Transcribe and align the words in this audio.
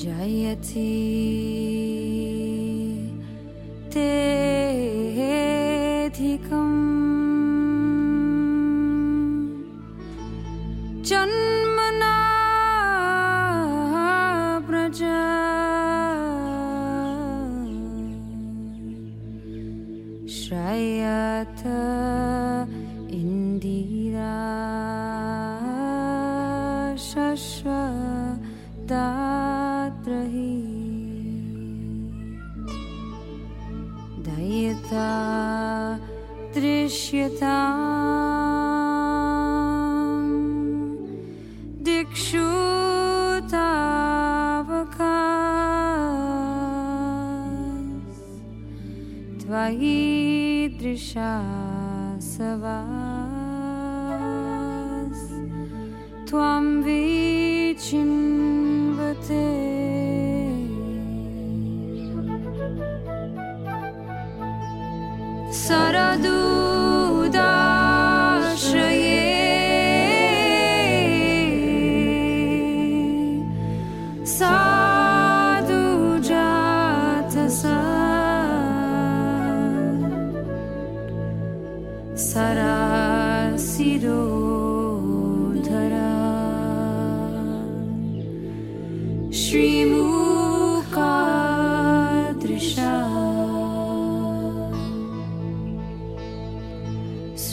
Jayati. 0.00 1.59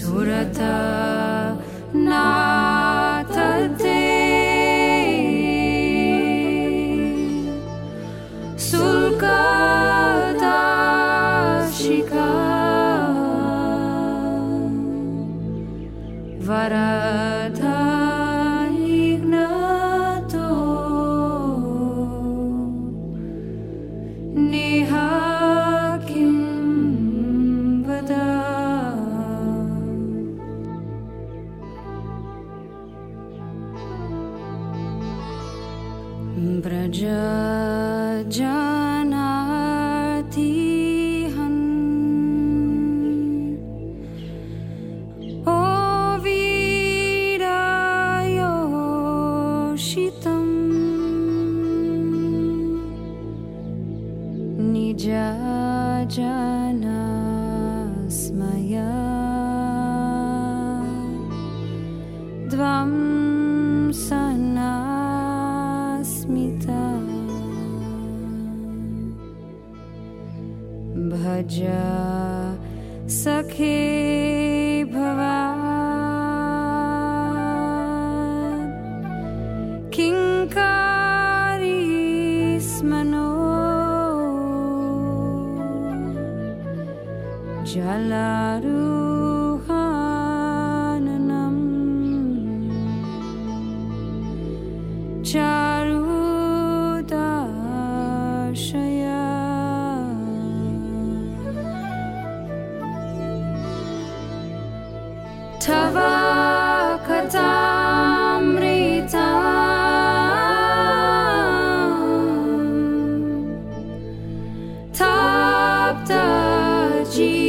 Surata. 0.07 0.96
Doctor 116.05 117.03
G. 117.11 117.46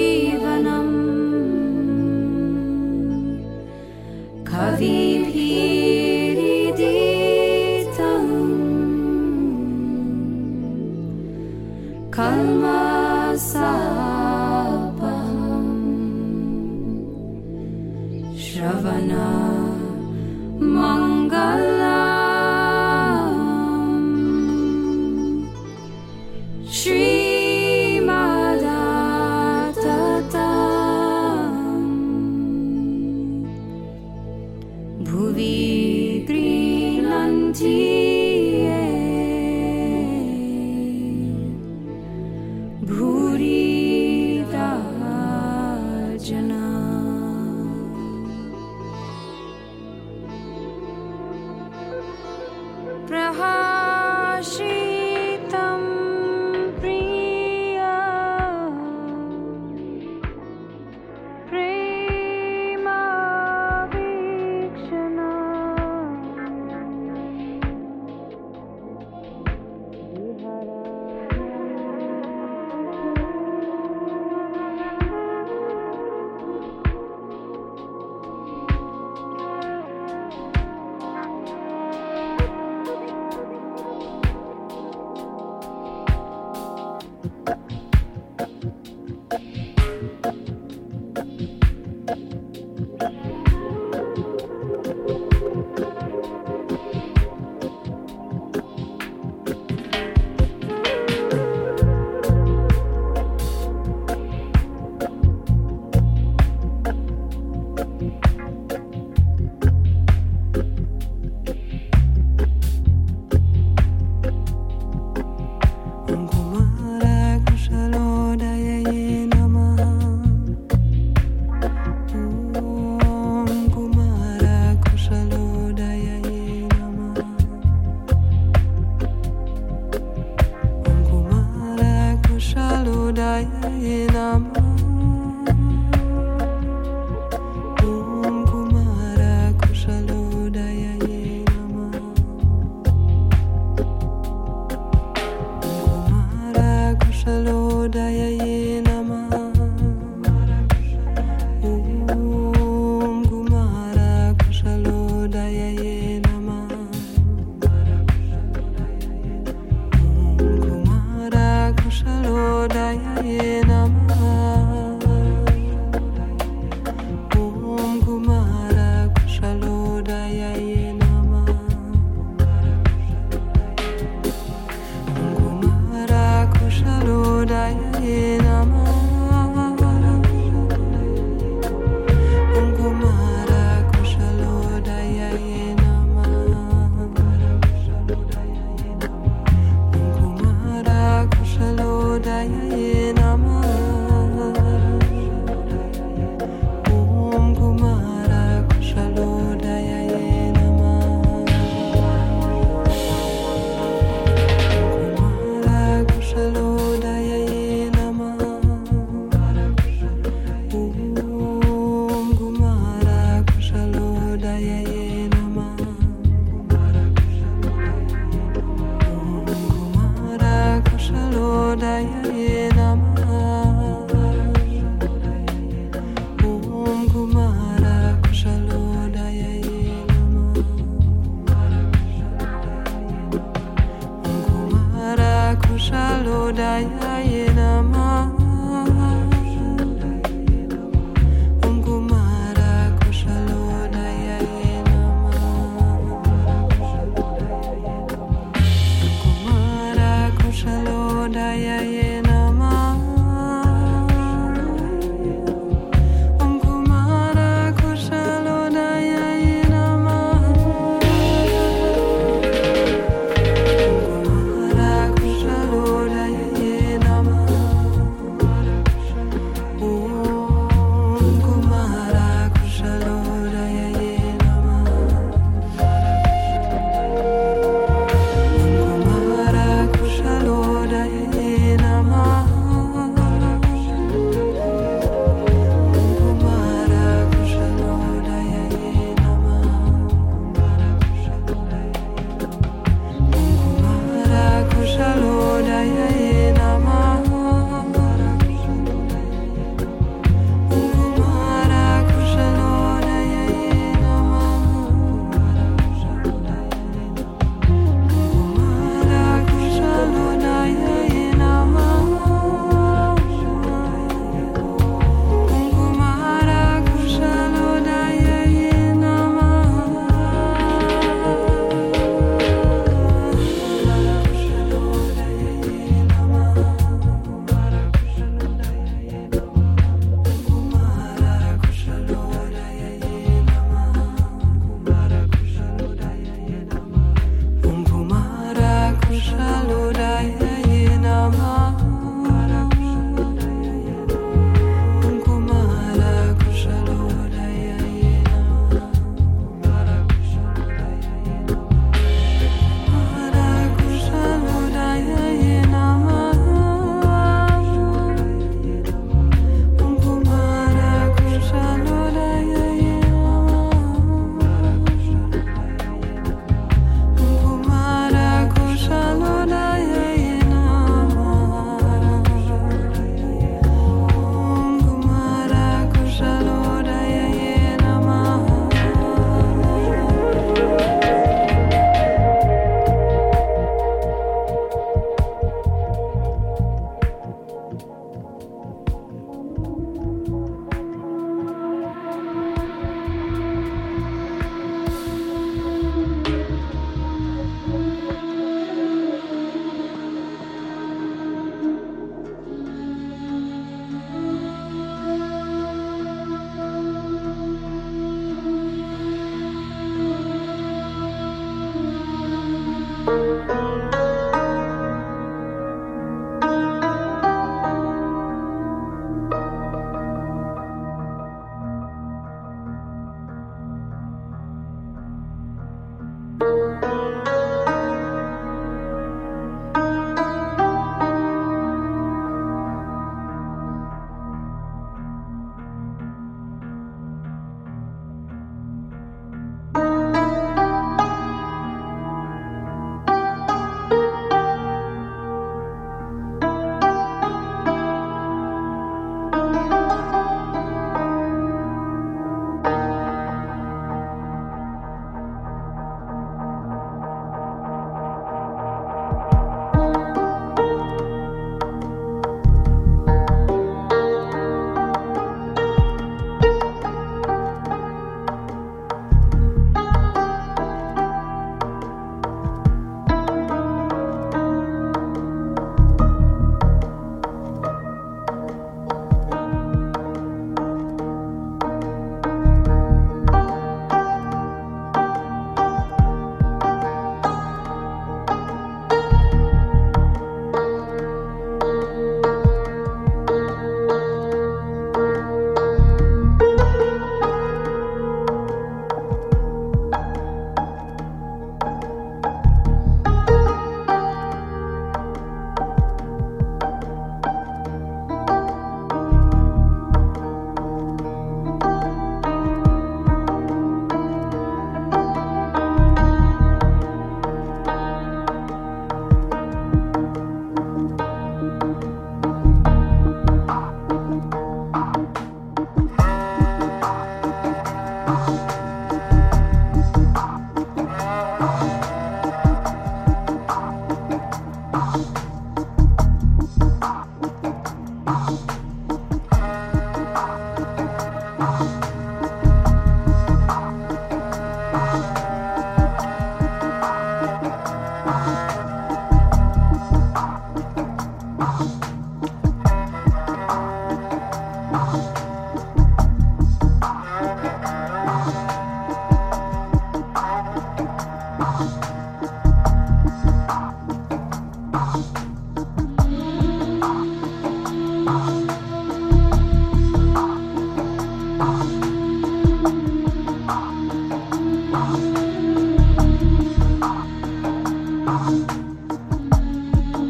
I, 236.79 236.85
I 236.85 237.18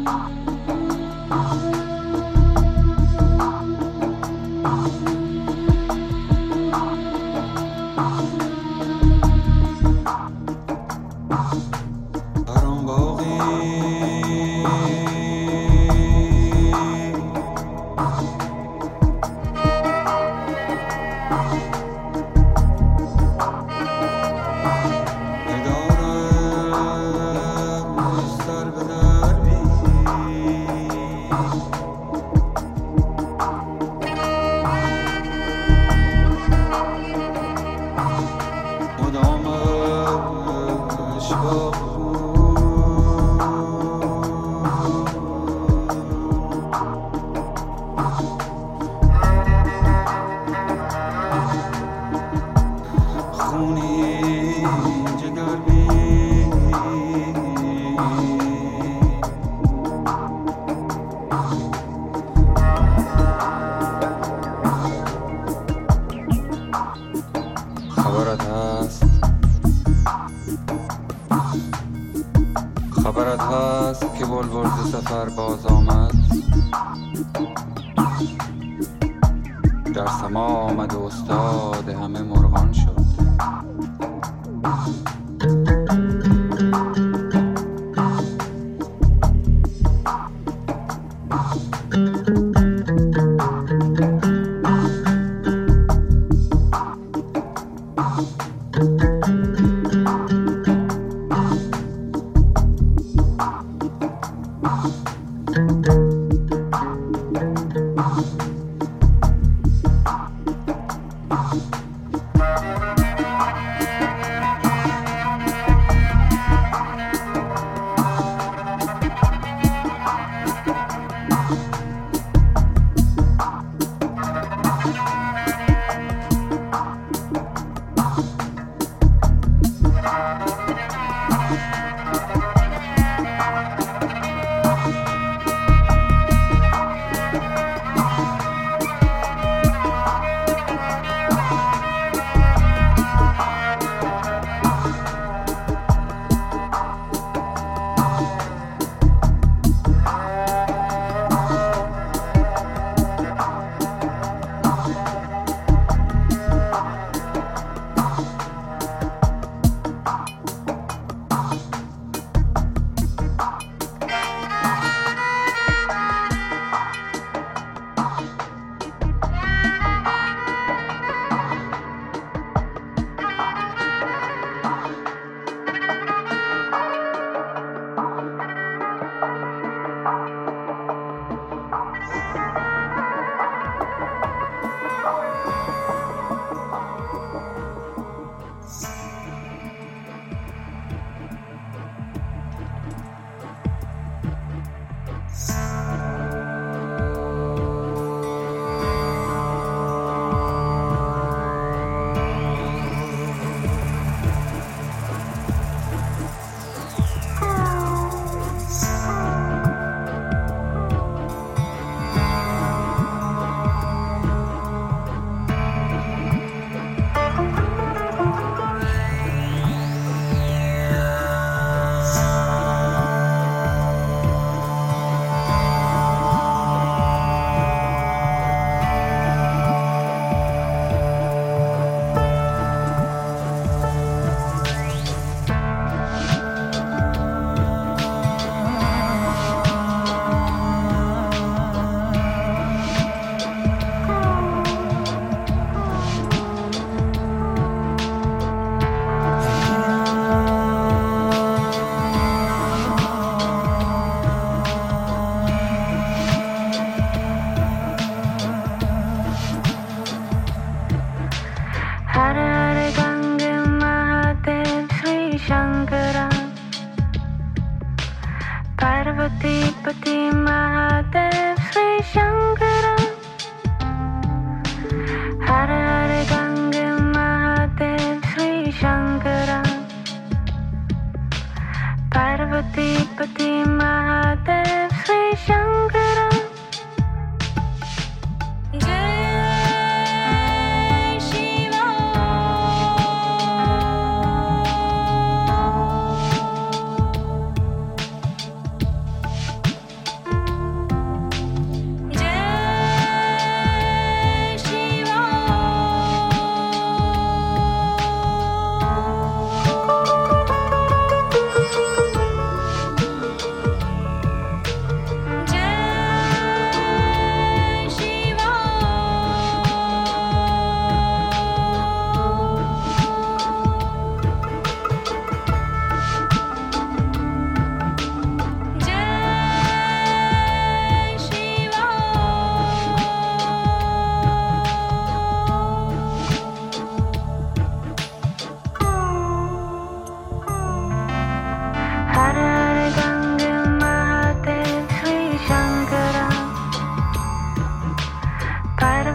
啊。 0.09 0.48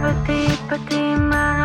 pati 0.04 0.40
Patima. 0.68 1.63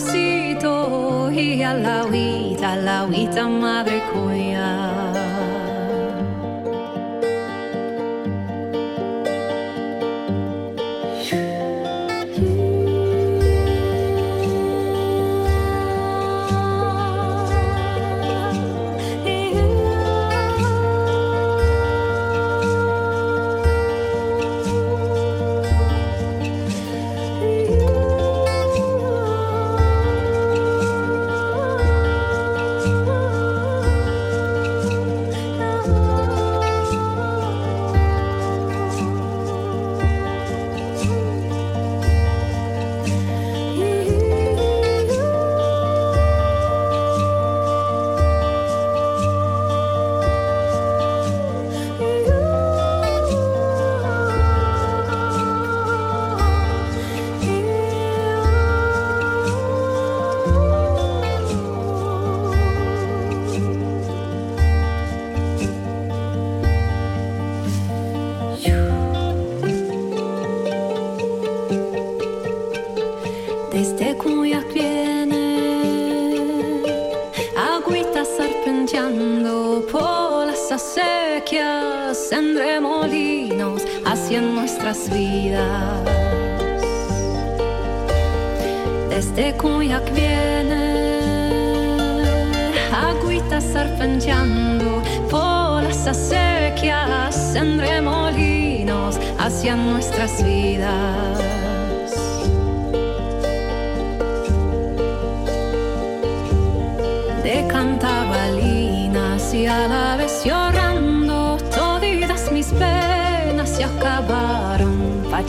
amorcito 0.00 1.30
y 1.32 1.62
a 1.62 1.74
la 1.74 2.04
vida, 2.04 2.76
la 2.76 3.04
vida 3.06 3.48
madre. 3.48 3.89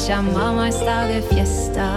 Pachamama 0.02 0.68
está 0.68 1.06
de 1.06 1.22
fiesta. 1.22 1.88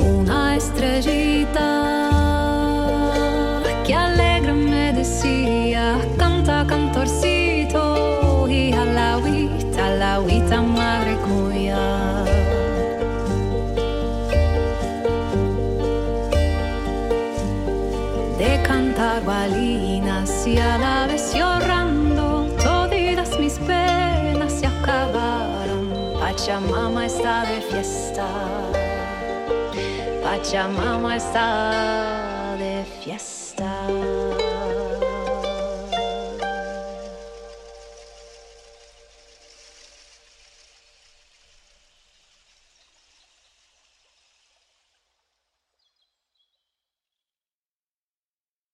Una 0.00 0.56
estrellita 0.56 1.68
que 3.86 3.94
alegre 3.94 4.54
me 4.54 4.94
decía, 4.94 5.98
canta 6.16 6.64
cantorcito 6.66 8.48
y 8.48 8.72
a 8.72 8.86
la 8.86 9.18
huita, 9.18 9.90
la 9.96 10.20
huita 10.20 10.62
madre 10.62 11.18
cuya. 11.26 12.24
De 18.38 18.62
cantar 18.62 19.22
balinas 19.26 20.46
y 20.46 20.56
a 20.56 20.78
la 20.78 21.03
Pachamama 26.44 27.06
está 27.06 27.46
de 27.46 27.62
fiesta. 27.62 28.26
Pachamama 30.22 31.16
está 31.16 32.23